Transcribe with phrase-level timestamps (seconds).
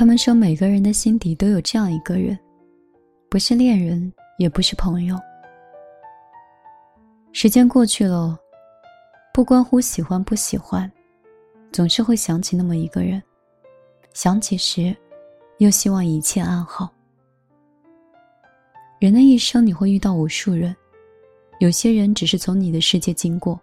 [0.00, 2.38] 他们说，每个人的心底都有这样一个人，
[3.28, 5.14] 不是恋人，也不是朋友。
[7.32, 8.34] 时间过去了，
[9.30, 10.90] 不关乎喜欢不喜欢，
[11.70, 13.22] 总是会想起那么一个人。
[14.14, 14.96] 想起时，
[15.58, 16.90] 又希望一切安好。
[19.00, 20.74] 人的一生，你会遇到无数人，
[21.58, 23.60] 有些人只是从你的世界经过，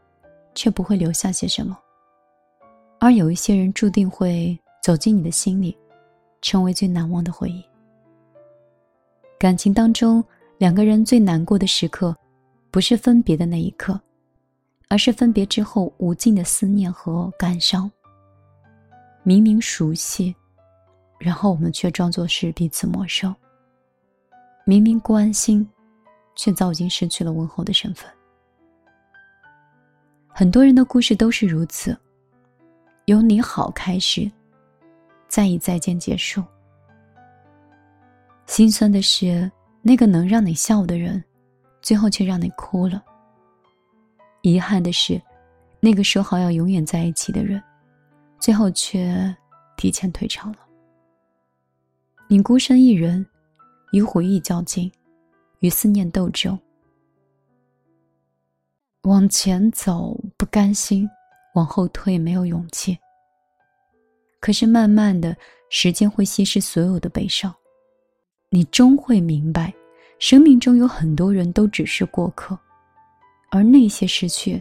[0.53, 1.75] 却不会留下些什么；
[2.99, 5.75] 而有一些人注定会走进你的心里，
[6.41, 7.63] 成为最难忘的回忆。
[9.39, 10.23] 感情当中，
[10.57, 12.15] 两个人最难过的时刻。
[12.69, 13.99] 不是分别的那一刻，
[14.87, 17.89] 而是分别之后无尽的思念和感伤。
[19.23, 20.35] 明明熟悉，
[21.17, 23.33] 然后我们却装作是彼此陌生。
[24.63, 25.67] 明明关心，
[26.35, 28.07] 却早已经失去了问候的身份。
[30.27, 31.97] 很多人的故事都是如此，
[33.05, 34.29] 由你好开始，
[35.27, 36.43] 再以再见结束。
[38.45, 41.23] 心酸的是，那个能让你笑的人。
[41.79, 43.01] 最后却让你哭了。
[44.41, 45.21] 遗憾的是，
[45.79, 47.63] 那个说好要永远在一起的人，
[48.39, 49.33] 最后却
[49.77, 50.57] 提前退场了。
[52.27, 53.25] 你孤身一人，
[53.93, 54.91] 与回忆较劲，
[55.59, 56.59] 与思念斗争。
[59.03, 61.09] 往前走不甘心，
[61.55, 62.97] 往后退没有勇气。
[64.39, 65.35] 可是慢慢的
[65.69, 67.53] 时间会稀释所有的悲伤，
[68.49, 69.73] 你终会明白。
[70.19, 72.57] 生命中有很多人都只是过客，
[73.51, 74.59] 而那些失去，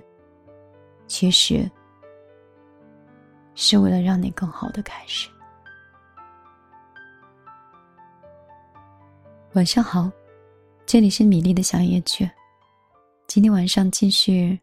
[1.07, 1.71] 其实
[3.55, 5.31] 是为了让你更好的开始。
[9.55, 10.11] 晚上好，
[10.85, 12.31] 这里是米粒的小夜曲，
[13.27, 14.61] 今天晚上继续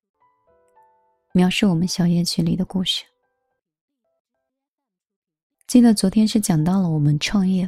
[1.32, 3.04] 描述我们小夜曲里的故事。
[5.74, 7.68] 记得昨天是讲到了我们创业。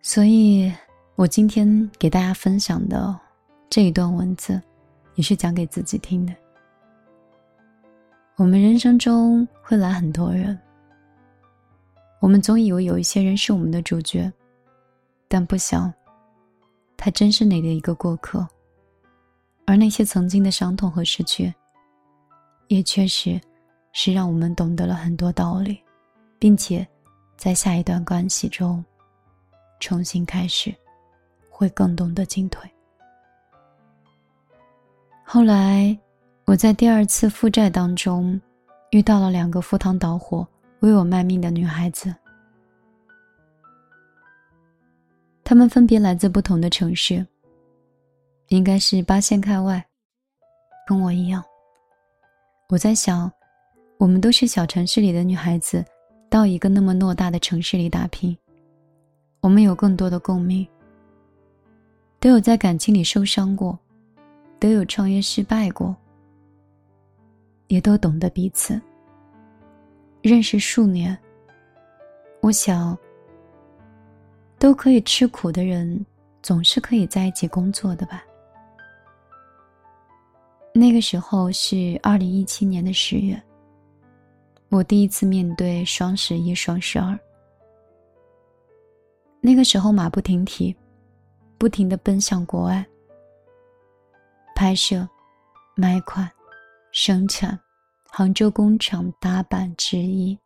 [0.00, 0.72] 所以，
[1.14, 3.14] 我今天给大家分享的
[3.68, 4.58] 这一段文字，
[5.14, 6.32] 也是讲给自己听的。
[8.36, 10.58] 我们人生中会来很多人，
[12.18, 14.32] 我们总以为有一些人是我们的主角，
[15.28, 15.92] 但不想，
[16.96, 18.48] 他真是你的一个过客。
[19.66, 21.52] 而那些曾经的伤痛和失去，
[22.68, 23.38] 也确实
[23.98, 25.82] 是让我们懂得了很多道理，
[26.38, 26.86] 并且
[27.34, 28.84] 在下一段关系中。
[29.80, 30.74] 重新开始，
[31.48, 32.70] 会更懂得进退。
[35.24, 35.98] 后来，
[36.44, 38.38] 我在第二次负债当中，
[38.90, 40.46] 遇到了两个赴汤蹈火、
[40.80, 42.14] 为我卖命的女孩子。
[45.42, 47.26] 她们分别来自不同的城市，
[48.48, 49.82] 应该是八线开外，
[50.86, 51.42] 跟我一样。
[52.68, 53.32] 我在想，
[53.98, 55.84] 我们都是小城市里的女孩子，
[56.28, 58.36] 到一个那么偌大的城市里打拼。
[59.40, 60.66] 我们有更多的共鸣，
[62.20, 63.78] 都有在感情里受伤过，
[64.58, 65.94] 都有创业失败过，
[67.68, 68.80] 也都懂得彼此。
[70.20, 71.16] 认识数年，
[72.40, 72.96] 我想，
[74.58, 76.04] 都可以吃苦的人，
[76.42, 78.24] 总是可以在一起工作的吧。
[80.74, 83.40] 那个时候是二零一七年的十月，
[84.68, 87.18] 我第一次面对双十一、双十二。
[89.40, 90.74] 那个时候马不停蹄，
[91.56, 92.84] 不停的奔向国外。
[94.54, 95.08] 拍摄、
[95.76, 96.28] 买款、
[96.90, 97.58] 生产，
[98.08, 100.36] 杭州工厂打板制衣。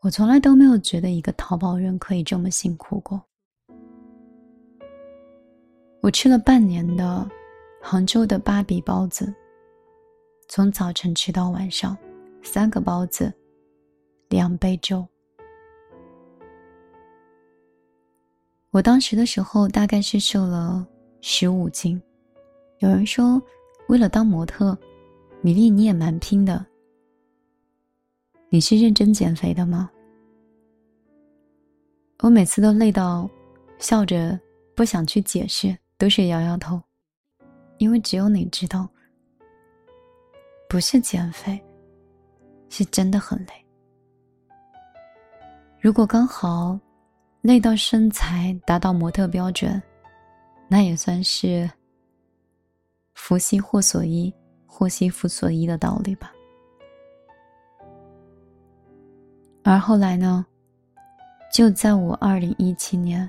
[0.00, 3.22] 我从来都没有觉得一个淘宝人可以这么辛苦过。
[6.00, 7.28] 我吃了半年的
[7.82, 9.32] 杭州的芭比包子，
[10.48, 11.96] 从早晨吃到晚上，
[12.42, 13.32] 三个包子，
[14.28, 15.06] 两杯粥。
[18.70, 20.86] 我当时的时候大概是瘦了
[21.20, 22.00] 十五斤，
[22.78, 23.40] 有人说，
[23.88, 24.76] 为了当模特，
[25.42, 26.64] 米粒你也蛮拼的。
[28.48, 29.90] 你是认真减肥的吗？
[32.22, 33.28] 我每次都累到
[33.78, 34.38] 笑着
[34.74, 36.80] 不想去解释，都是摇摇头，
[37.78, 38.88] 因为只有你知道，
[40.68, 41.60] 不是减肥，
[42.70, 43.52] 是真的很累。
[45.78, 46.80] 如果刚好。
[47.42, 49.82] 累到身材达到模特标准，
[50.68, 51.66] 那也算是
[53.16, 54.30] “福兮祸所依，
[54.66, 56.30] 祸兮福所依”的道理吧。
[59.64, 60.44] 而后来呢，
[61.50, 63.26] 就在我二零一七年，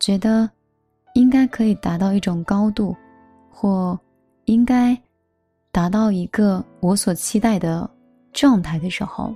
[0.00, 0.50] 觉得
[1.14, 2.96] 应该可以达到一种高度，
[3.48, 3.96] 或
[4.46, 5.00] 应该
[5.70, 7.88] 达到一个我所期待的
[8.32, 9.34] 状态的时候，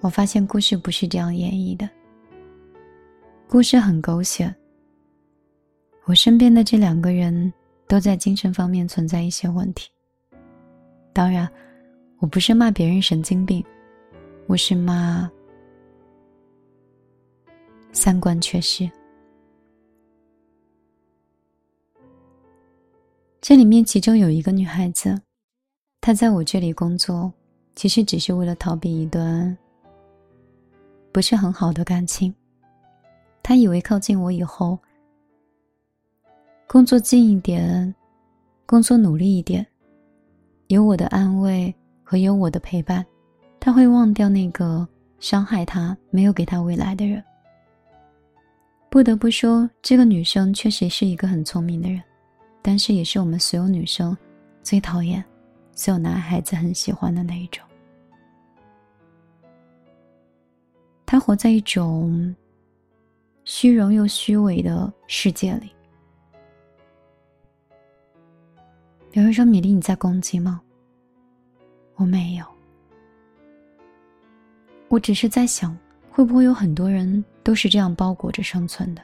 [0.00, 1.88] 我发现故事不是这样演绎的，
[3.48, 4.54] 故事很狗血。
[6.04, 7.52] 我身边的这两个人
[7.86, 9.90] 都在精神方面存在一些问题。
[11.12, 11.46] 当然，
[12.18, 13.62] 我不是骂别人神经病，
[14.46, 15.30] 我是骂
[17.92, 18.90] 三观缺失。
[23.40, 25.20] 这里面其中有一个女孩子，
[26.08, 27.30] 他在我这里工作，
[27.76, 29.54] 其实只是为了逃避一段
[31.12, 32.34] 不是很好的感情。
[33.42, 34.78] 他以为靠近我以后，
[36.66, 37.94] 工作近一点，
[38.64, 39.66] 工作努力一点，
[40.68, 43.04] 有我的安慰和有我的陪伴，
[43.60, 44.88] 他会忘掉那个
[45.18, 47.22] 伤害他、没有给他未来的人。
[48.88, 52.02] 不得不说，这个女生确实是一个很聪明的人。
[52.62, 54.16] 但是也是我们所有女生
[54.62, 55.22] 最讨厌，
[55.78, 57.64] 所有男孩子很喜欢的那一种。
[61.06, 62.34] 他活在一种
[63.44, 65.70] 虚荣又虚伪的世界里。
[69.12, 70.60] 有人说：“米粒，你在攻击吗？”
[71.94, 72.44] 我没有，
[74.88, 75.78] 我只是在想，
[76.10, 79.02] 会不会有很多人都是这样包裹着生存的？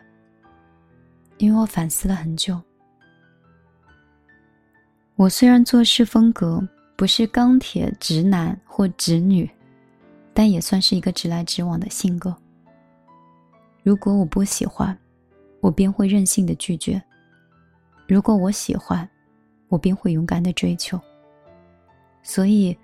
[1.38, 2.60] 因为我反思了很久。
[5.16, 6.60] 我虽然做事风格
[6.96, 9.48] 不是钢铁直男或直女，
[10.32, 12.34] 但也算是一个直来直往的性格。
[13.84, 14.96] 如果我不喜欢，
[15.60, 17.00] 我便会任性的拒绝；
[18.08, 19.08] 如果我喜欢，
[19.68, 21.00] 我便会勇敢的追求。
[22.24, 22.76] 所以，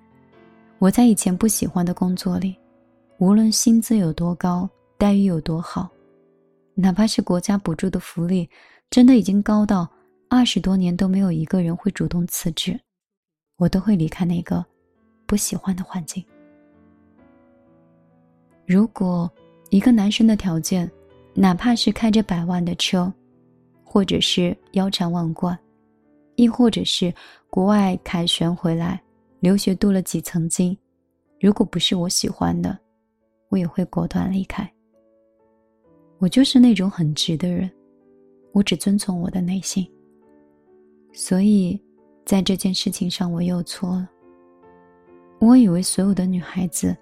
[0.79, 2.57] 我在以前不喜欢的工作里，
[3.19, 5.89] 无论薪资有多高，待遇有多好，
[6.75, 8.49] 哪怕是国家补助的福利，
[8.89, 9.89] 真的已经高到。
[10.33, 12.79] 二十多年都没有一个人会主动辞职，
[13.57, 14.65] 我都会离开那个
[15.27, 16.25] 不喜欢的环境。
[18.65, 19.29] 如果
[19.71, 20.89] 一个男生的条件，
[21.35, 23.13] 哪怕是开着百万的车，
[23.83, 25.59] 或者是腰缠万贯，
[26.37, 27.13] 亦或者是
[27.51, 29.03] 国外凯旋回来
[29.41, 30.79] 留学镀了几层金，
[31.41, 32.79] 如果不是我喜欢的，
[33.49, 34.73] 我也会果断离开。
[36.19, 37.69] 我就是那种很直的人，
[38.53, 39.85] 我只遵从我的内心。
[41.13, 41.79] 所以，
[42.25, 44.09] 在这件事情上，我又错了。
[45.41, 46.97] 我以为所有的女孩子，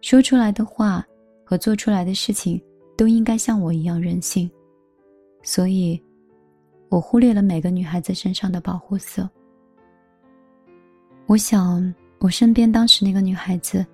[0.00, 1.04] 说出来的话
[1.44, 2.62] 和做出来的事情
[2.96, 4.48] 都应该像我一样任性，
[5.42, 6.00] 所以，
[6.88, 9.28] 我忽略了每个女孩子身上的保护色。
[11.26, 13.84] 我想，我身边当时那个女孩子，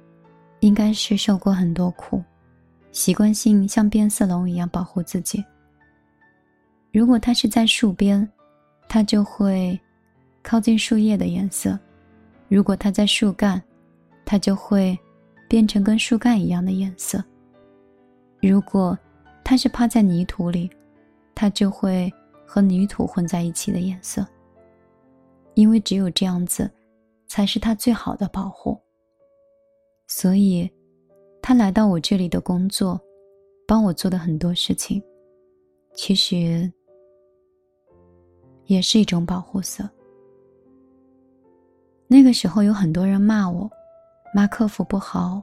[0.60, 2.22] 应该是受过很多苦，
[2.92, 5.42] 习惯性像变色龙一样保护自己。
[6.92, 8.30] 如果她是在树边。
[8.88, 9.78] 它就会
[10.42, 11.78] 靠近树叶的颜色；
[12.48, 13.60] 如果它在树干，
[14.24, 14.96] 它就会
[15.48, 17.18] 变成跟树干一样的颜色；
[18.40, 18.96] 如果
[19.42, 20.70] 它是趴在泥土里，
[21.34, 22.12] 它就会
[22.46, 24.26] 和泥土混在一起的颜色。
[25.54, 26.70] 因为只有这样子，
[27.26, 28.78] 才是它最好的保护。
[30.06, 30.70] 所以，
[31.40, 33.00] 他来到我这里的工作，
[33.66, 35.02] 帮我做的很多事情，
[35.94, 36.70] 其实。
[38.66, 39.88] 也是一种保护色。
[42.06, 43.70] 那个时候有很多人骂我，
[44.34, 45.42] 骂客服不好，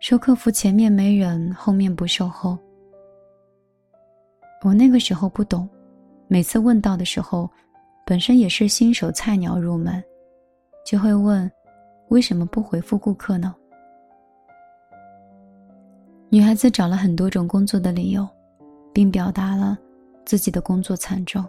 [0.00, 2.58] 说客服前面没人，后面不售后。
[4.64, 5.68] 我那个时候不懂，
[6.26, 7.48] 每次问到的时候，
[8.04, 10.02] 本身也是新手菜鸟入门，
[10.84, 11.50] 就会问，
[12.08, 13.54] 为什么不回复顾客呢？
[16.28, 18.28] 女孩子找了很多种工作的理由，
[18.92, 19.78] 并表达了。
[20.28, 21.42] 自己的工作惨重，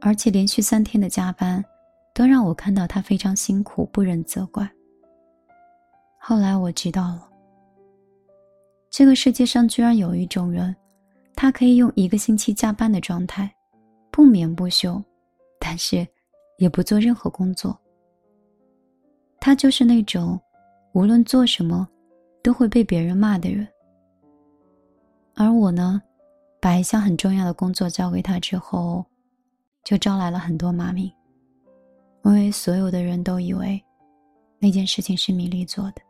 [0.00, 1.64] 而且连续三天的加班，
[2.12, 4.68] 都让我看到他非常辛苦，不忍责怪。
[6.18, 7.28] 后来我知道了，
[8.90, 10.74] 这个世界上居然有一种人，
[11.36, 13.48] 他可以用一个星期加班的状态，
[14.10, 15.00] 不眠不休，
[15.60, 16.04] 但是
[16.58, 17.78] 也不做任何工作。
[19.38, 20.36] 他就是那种
[20.94, 21.88] 无论做什么
[22.42, 23.68] 都会被别人骂的人。
[25.36, 26.02] 而我呢？
[26.60, 29.04] 把一项很重要的工作交给他之后，
[29.84, 31.12] 就招来了很多骂名，
[32.24, 33.82] 因为所有的人都以为
[34.58, 36.02] 那件事情是米粒做的。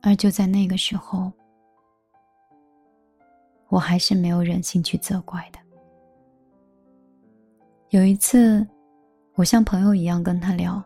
[0.00, 1.32] 而就在那个时候，
[3.68, 5.58] 我还是没有忍心去责怪的。
[7.90, 8.66] 有一次，
[9.34, 10.82] 我像朋友一样跟他聊，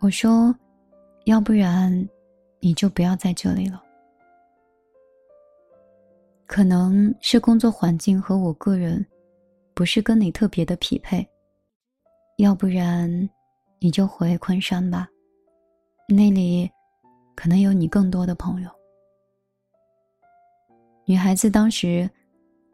[0.00, 0.54] 我说
[1.26, 2.08] ：“要不然，
[2.60, 3.82] 你就不要在这里了。”
[6.48, 9.04] 可能是工作环境和我个人，
[9.74, 11.24] 不是跟你特别的匹配。
[12.38, 13.08] 要不然，
[13.78, 15.06] 你就回昆山吧。
[16.08, 16.68] 那里
[17.36, 18.70] 可能有你更多的朋友。
[21.04, 22.08] 女孩子当时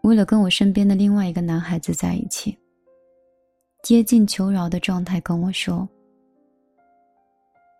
[0.04, 2.56] 为了跟我身边的另外一个男孩子在一起，
[3.82, 5.88] 接近求饶的状态跟我说：“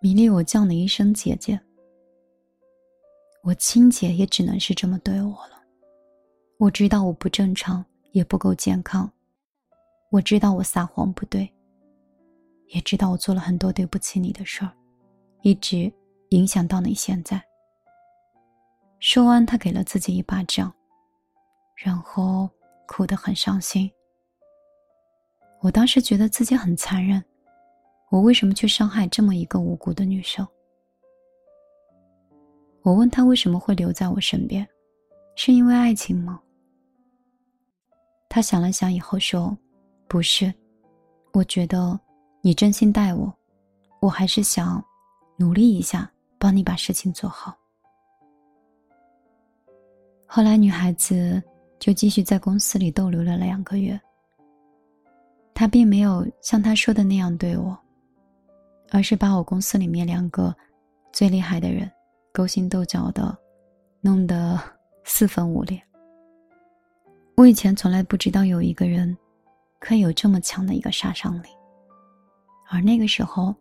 [0.03, 1.59] 米粒，我叫你一声姐姐，
[3.45, 5.54] 我亲姐也只能是这么对我了。
[6.59, 9.11] 我知道我不正常，也不够健康，
[10.11, 11.51] 我知道我撒谎不对。”
[12.69, 14.73] 也知道我做了很多对不起你的事儿，
[15.43, 15.93] 一直
[16.31, 17.41] 影响到你现在。
[18.99, 20.73] 说完，他给了自己一巴掌，
[21.77, 22.49] 然后
[22.87, 23.89] 哭得很伤心。
[25.61, 27.23] 我当时觉得自己很残忍，
[28.11, 30.47] 我为什么去伤害这么一个无辜的女生？
[32.83, 34.67] 我问他为什么会留在我身边，
[35.37, 36.41] 是因为爱情吗？
[38.35, 39.57] 他想了想以后说
[40.11, 40.53] ：“不是，
[41.33, 41.97] 我觉得。”
[42.43, 43.33] 你真心待我，
[44.01, 44.85] 我还是想
[45.37, 47.57] 努力一下，帮你把事情做好。
[50.27, 51.41] 后来，女孩子
[51.79, 53.99] 就继续在公司里逗留了两个月。
[55.55, 57.79] 她并没有像她说的那样对我，
[58.91, 60.53] 而是把我公司里面两个
[61.13, 61.89] 最厉害的人
[62.33, 63.39] 勾心斗角的，
[64.01, 64.61] 弄得
[65.05, 65.81] 四分五裂。
[67.37, 69.17] 我以前从来不知道有一个人
[69.81, 71.49] 可以有这么强的一个杀伤力。
[72.69, 73.55] 而那个时候，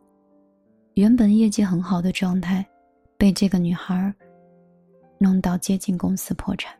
[0.93, 2.65] 原本业绩很好的状态，
[3.17, 4.13] 被这个女孩
[5.17, 6.73] 弄到接近公司破产。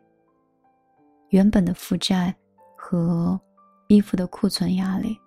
[1.29, 2.33] 原本的负债
[2.77, 3.39] 和
[3.87, 5.17] 衣服的库存压力，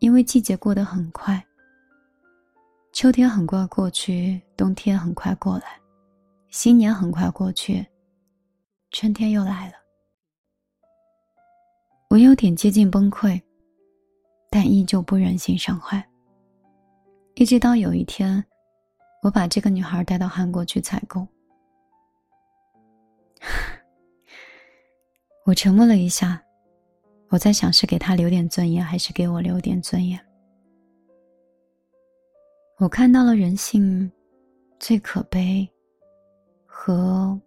[0.00, 1.42] 因为季节过得很快，
[2.92, 5.80] 秋天很快过去，冬天很快过来，
[6.50, 7.84] 新年很快过去，
[8.90, 9.74] 春天又来了。
[12.08, 13.40] 我有点接近崩溃。
[14.50, 16.08] 但依旧不忍心伤害。
[17.34, 18.42] 一直到有一天，
[19.22, 21.26] 我把这个女孩带到韩国去采购。
[25.44, 26.42] 我沉默了一下，
[27.28, 30.18] 我在想是给她留点尊严，还是给我留点尊严。
[32.78, 34.10] 我看到了人性
[34.80, 35.68] 最可悲
[36.64, 37.38] 和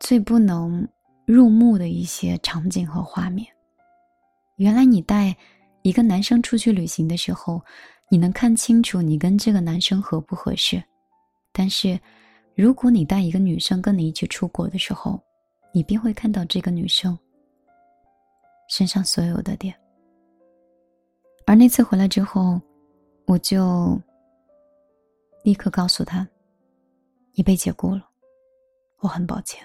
[0.00, 0.86] 最不能
[1.28, 3.46] 入目的一些场景和画面。
[4.56, 5.36] 原来你带
[5.82, 7.62] 一个男生出去旅行的时候，
[8.08, 10.82] 你能看清楚你跟这个男生合不合适。
[11.52, 12.00] 但是，
[12.54, 15.22] 如果你带一个女生跟你一起出国的时候，
[15.70, 17.16] 你便会看到这个女生
[18.70, 19.74] 身上所有的点。
[21.44, 22.58] 而那次回来之后，
[23.26, 24.00] 我就
[25.44, 26.26] 立刻告诉他
[27.36, 28.08] ：“你被解雇了，
[29.00, 29.62] 我很抱歉。”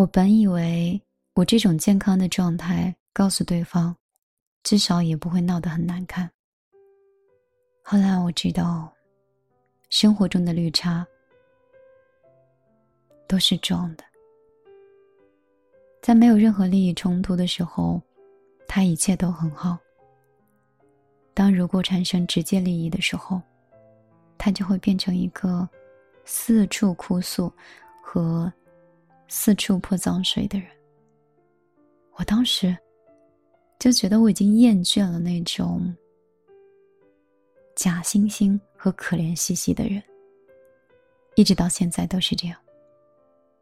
[0.00, 0.98] 我本以为
[1.34, 3.94] 我这种健康的状态告诉对方，
[4.62, 6.26] 至少也不会闹得很难看。
[7.82, 8.90] 后来我知道，
[9.90, 11.06] 生活中的绿茶
[13.28, 14.04] 都是装的，
[16.00, 18.00] 在没有任何利益冲突的时候，
[18.66, 19.76] 他一切都很好。
[21.34, 23.38] 当如果产生直接利益的时候，
[24.38, 25.68] 他就会变成一个
[26.24, 27.52] 四处哭诉
[28.02, 28.50] 和。
[29.32, 30.68] 四处泼脏水的人，
[32.16, 32.76] 我当时
[33.78, 35.94] 就觉得我已经厌倦了那种
[37.76, 40.02] 假惺惺和可怜兮兮的人，
[41.36, 42.58] 一直到现在都是这样。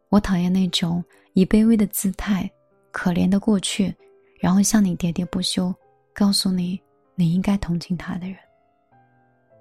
[0.09, 2.49] 我讨厌那种以卑微的姿态、
[2.89, 3.95] 可怜的过去，
[4.39, 5.71] 然后向你喋喋不休，
[6.15, 6.81] 告诉你
[7.13, 8.35] 你应该同情他的人。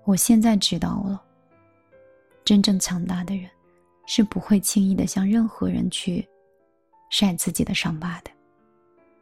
[0.06, 1.22] 我现在知道了，
[2.46, 3.50] 真正强大的人。
[4.10, 6.26] 是不会轻易的向任何人去
[7.10, 8.30] 晒自己的伤疤的，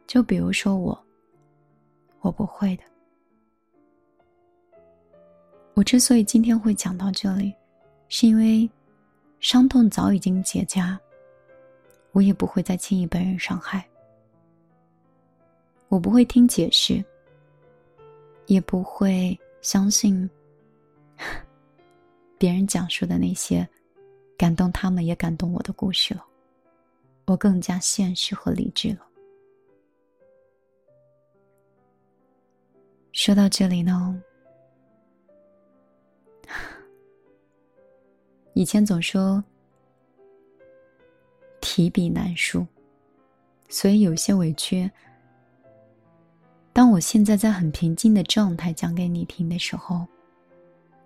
[0.07, 0.97] 就比如说我，
[2.21, 2.83] 我不会的。
[5.73, 7.53] 我之所以今天会讲到这里，
[8.07, 8.67] 是因为
[9.41, 10.97] 伤痛早已经结痂，
[12.13, 13.85] 我也不会再轻易被人伤害，
[15.89, 17.03] 我不会听解释，
[18.45, 20.27] 也不会相信
[22.39, 23.67] 别人讲述的那些。
[24.37, 26.23] 感动他们，也感动我的故事了。
[27.25, 28.99] 我更加现实和理智了。
[33.11, 34.21] 说到这里呢，
[38.53, 39.43] 以前总说
[41.59, 42.65] 提笔难书，
[43.67, 44.89] 所以有些委屈。
[46.71, 50.05] 当我现在在很平静的状态讲给你听的时候，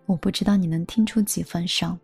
[0.05, 1.97] 我不知道你能听出几分伤。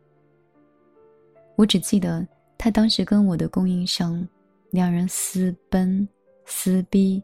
[1.57, 2.25] 我只记得
[2.57, 4.25] 他当时跟我的供应商
[4.69, 6.07] 两人私奔
[6.45, 7.21] 撕逼，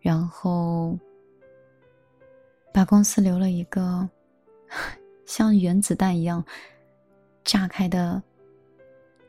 [0.00, 0.96] 然后
[2.72, 4.08] 把公司留了一个
[5.26, 6.42] 像原子弹一样
[7.42, 8.22] 炸开的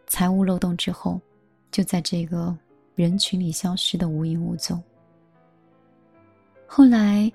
[0.06, 1.20] 财务漏洞之后，
[1.72, 2.56] 就在这个
[2.94, 4.82] 人群里消失的无影无踪。
[6.68, 7.32] 后来，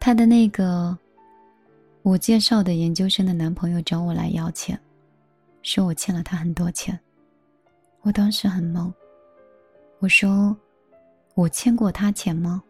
[0.00, 0.96] 他的那个
[2.06, 4.80] 我介绍的研究生的男朋友找我来要钱，
[5.62, 6.96] 说我欠了他很多钱。
[8.02, 8.92] 我当时很懵，
[9.98, 10.56] 我说
[11.34, 12.62] ：“我欠过他钱吗？”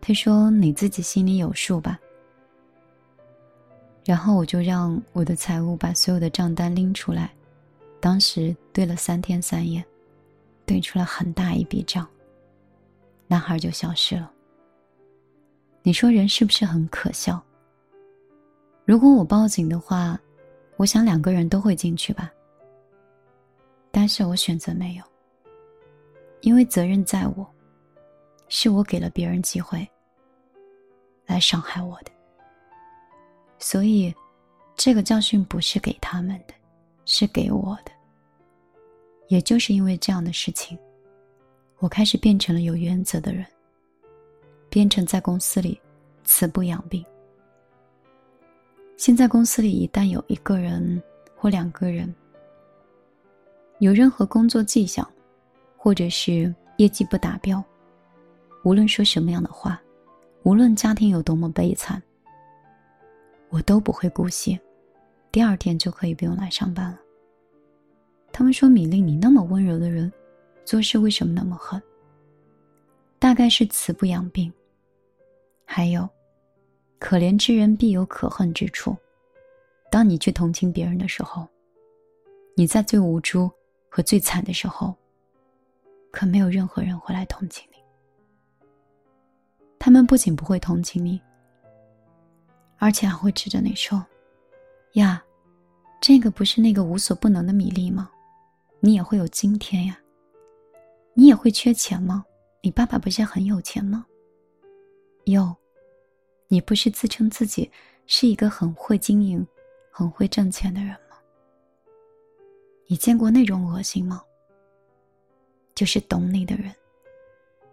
[0.00, 1.98] 他说：“你自己心里有数吧。”
[4.06, 7.34] 然后我就让我的财务把所有的账单拎出来，
[7.98, 9.84] 当时对了三天三夜，
[10.64, 12.06] 对出了很大一笔账。
[13.26, 14.30] 男孩就消失了。
[15.82, 17.42] 你说人是不是很可笑？
[18.86, 20.16] 如果我报警的话，
[20.76, 22.32] 我想两个人都会进去吧。
[23.90, 25.02] 但是我选择没有，
[26.42, 27.44] 因为责任在我，
[28.46, 29.84] 是我给了别人机会
[31.26, 32.12] 来伤害我的，
[33.58, 34.14] 所以
[34.76, 36.54] 这个教训不是给他们的，
[37.04, 37.90] 是给我的。
[39.26, 40.78] 也就是因为这样的事情，
[41.78, 43.44] 我开始变成了有原则的人，
[44.70, 45.80] 变成在公司里
[46.22, 47.04] 慈不养病。
[48.96, 51.02] 现在公司里一旦有一个人
[51.34, 52.12] 或两个人，
[53.78, 55.06] 有任何工作迹象，
[55.76, 57.62] 或者是业绩不达标，
[58.64, 59.80] 无论说什么样的话，
[60.44, 62.02] 无论家庭有多么悲惨，
[63.50, 64.58] 我都不会姑息，
[65.30, 66.98] 第二天就可以不用来上班了。
[68.32, 70.12] 他们说：“米粒，你那么温柔的人，
[70.64, 71.80] 做事为什么那么狠？”
[73.18, 74.52] 大概是慈不养病。
[75.64, 76.08] 还有，
[76.98, 78.96] 可怜之人必有可恨之处。
[79.90, 81.46] 当你去同情别人的时候，
[82.54, 83.50] 你在最无助。
[83.88, 84.94] 和最惨的时候，
[86.10, 87.78] 可没有任何人会来同情你。
[89.78, 91.18] 他们不仅不会同情你，
[92.76, 94.04] 而且还会指着你说
[95.00, 95.24] ：“呀，
[95.98, 98.10] 这个不是那个无所不能的米粒吗？
[98.80, 99.98] 你也会有今天呀？
[101.14, 102.22] 你也会缺钱吗？
[102.60, 104.04] 你爸爸不是很有钱吗？
[105.24, 105.56] 有，
[106.48, 107.70] 你不是自称自己
[108.06, 109.46] 是一个很会经营、
[109.90, 111.16] 很会挣钱的人吗？”
[112.86, 114.22] 你见过那种恶心吗？
[115.74, 116.74] 就是懂你的人，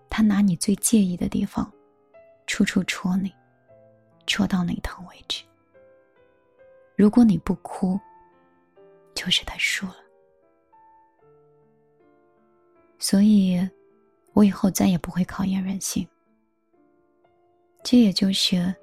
[0.09, 1.71] 他拿你最介意的地方，
[2.47, 3.31] 处处戳你，
[4.25, 5.43] 戳到你疼为止。
[6.95, 7.99] 如果你不哭，
[9.13, 9.95] 就是他输了。
[12.99, 13.69] 所以，
[14.33, 16.07] 我以后再也不会考验人性。
[17.83, 18.73] 这也就是，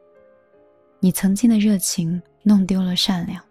[1.01, 3.43] 你曾经的热情弄丢了善良。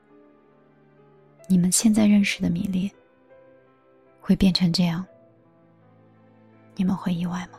[1.48, 2.90] 你们现在认识的米粒
[4.22, 5.04] 会变成这样，
[6.76, 7.58] 你们会意外吗？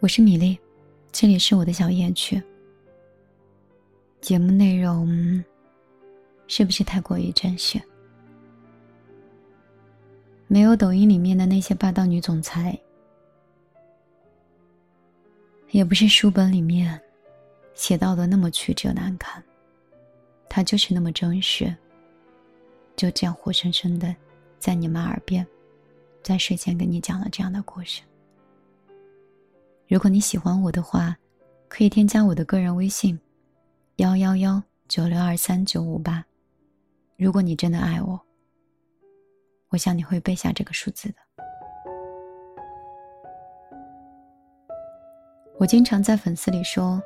[0.00, 0.58] 我是米粒，
[1.10, 2.40] 这里是我的小夜曲。
[4.20, 5.42] 节目内容
[6.46, 7.80] 是不是太过于真实？
[10.46, 12.78] 没有抖音里面的那些霸道女总裁，
[15.70, 17.00] 也不是书本里面
[17.74, 19.42] 写到的那么曲折难堪。
[20.48, 21.74] 他就是那么真实，
[22.96, 24.14] 就这样活生生的，
[24.58, 25.46] 在你们耳边，
[26.22, 28.00] 在睡前跟你讲了这样的故事。
[29.86, 31.16] 如果你喜欢我的话，
[31.68, 33.18] 可以添加我的个人微信：
[33.96, 36.24] 幺幺幺九六二三九五八。
[37.16, 38.18] 如果你真的爱我，
[39.68, 41.27] 我想你会背下这个数字的。
[45.58, 47.02] 我经常在粉丝里说，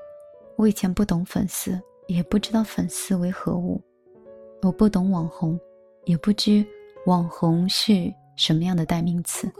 [0.56, 1.80] 我以前不懂粉丝。
[2.08, 3.80] 也不知道粉丝为何物，
[4.60, 5.58] 我不懂网红，
[6.04, 6.66] 也不知
[7.06, 9.50] 网红是什么样的代名词。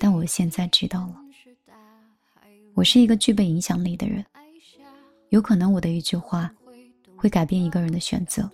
[0.00, 1.16] 但我现在知道了，
[2.74, 4.24] 我是一个具备影响力的人，
[5.28, 6.50] 有可能我的一句话
[7.14, 8.50] 会改变一个人的选择。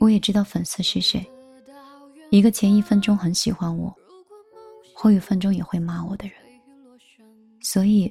[0.00, 1.24] 我也知道粉丝是谁，
[2.28, 3.94] 一个前一分钟很喜欢我，
[4.92, 6.34] 后一分钟也会骂我的人。
[7.70, 8.10] 所以，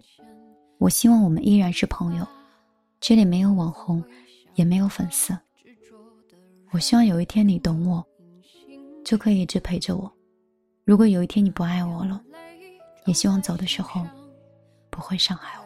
[0.77, 2.27] 我希望我们依然是朋友。
[3.01, 4.03] 这里没有网红，
[4.53, 5.35] 也没有粉丝。
[6.69, 8.05] 我希望有一天你懂我，
[9.03, 10.13] 就可以一直陪着我。
[10.85, 12.21] 如果有一天你不爱我了，
[13.07, 14.05] 也希望走的时候
[14.91, 15.65] 不会伤害我。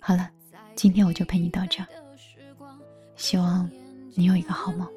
[0.00, 0.30] 好了，
[0.76, 1.84] 今天我就陪你到这，
[3.16, 3.68] 希望
[4.14, 4.88] 你有一个好梦。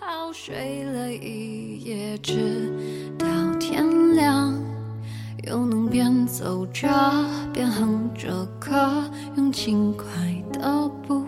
[0.00, 2.72] 好睡了一夜直
[3.18, 3.26] 到
[3.58, 4.54] 天亮。
[5.46, 6.88] 又能边走着
[7.52, 10.06] 边哼着歌用轻快
[10.52, 11.23] 的步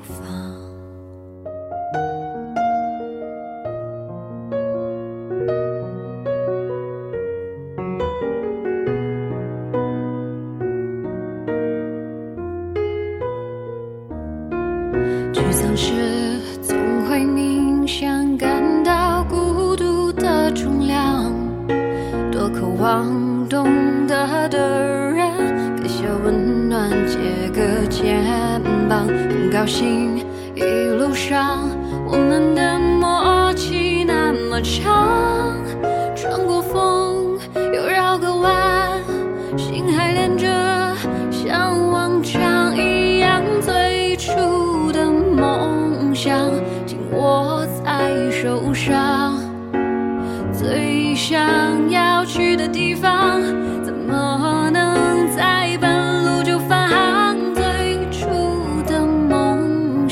[22.97, 25.29] 多渴望懂得的人
[25.77, 28.25] 给些温暖，借个肩
[28.89, 29.07] 膀。
[29.07, 30.63] 很高兴一
[30.99, 31.69] 路上
[32.07, 35.36] 我们的默契那么长。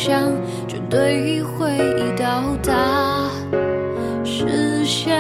[0.07, 0.31] 想
[0.69, 1.79] 绝对会
[2.15, 3.31] 到达
[4.23, 5.19] 实现